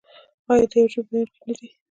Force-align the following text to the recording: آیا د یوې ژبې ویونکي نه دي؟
آیا 0.51 0.65
د 0.71 0.73
یوې 0.77 0.89
ژبې 0.93 1.09
ویونکي 1.11 1.41
نه 1.47 1.53
دي؟ 1.57 1.67